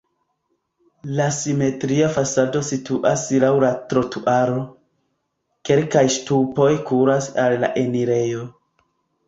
La 1.17 1.27
simetria 1.39 2.07
fasado 2.15 2.61
situas 2.69 3.27
laŭ 3.45 3.51
la 3.65 3.69
trotuaro, 3.93 4.57
kelkaj 5.71 6.05
ŝtupoj 6.19 6.73
kuras 6.91 7.31
al 7.47 7.59
la 7.67 7.73
enirejo. 7.87 8.51